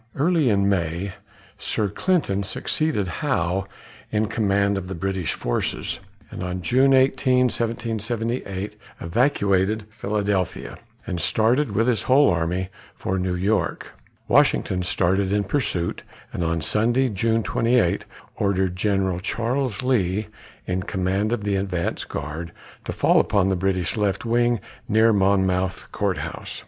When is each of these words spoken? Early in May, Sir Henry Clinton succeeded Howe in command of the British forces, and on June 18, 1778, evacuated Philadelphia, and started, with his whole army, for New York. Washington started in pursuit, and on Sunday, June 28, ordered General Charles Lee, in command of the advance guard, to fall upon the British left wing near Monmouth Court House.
Early 0.15 0.49
in 0.49 0.67
May, 0.67 1.13
Sir 1.59 1.83
Henry 1.83 1.93
Clinton 1.93 2.41
succeeded 2.41 3.07
Howe 3.07 3.67
in 4.11 4.25
command 4.29 4.75
of 4.75 4.87
the 4.87 4.95
British 4.95 5.33
forces, 5.35 5.99
and 6.31 6.41
on 6.41 6.63
June 6.63 6.95
18, 6.95 7.37
1778, 7.49 8.77
evacuated 8.99 9.83
Philadelphia, 9.91 10.79
and 11.05 11.21
started, 11.21 11.73
with 11.73 11.85
his 11.87 12.01
whole 12.09 12.31
army, 12.31 12.69
for 12.95 13.19
New 13.19 13.35
York. 13.35 13.93
Washington 14.27 14.81
started 14.81 15.31
in 15.31 15.43
pursuit, 15.43 16.01
and 16.33 16.43
on 16.43 16.61
Sunday, 16.61 17.07
June 17.07 17.43
28, 17.43 18.03
ordered 18.37 18.75
General 18.75 19.19
Charles 19.19 19.83
Lee, 19.83 20.29
in 20.65 20.81
command 20.81 21.31
of 21.31 21.43
the 21.43 21.55
advance 21.55 22.05
guard, 22.05 22.51
to 22.85 22.91
fall 22.91 23.19
upon 23.19 23.49
the 23.49 23.55
British 23.55 23.95
left 23.95 24.25
wing 24.25 24.59
near 24.89 25.13
Monmouth 25.13 25.89
Court 25.91 26.17
House. 26.17 26.59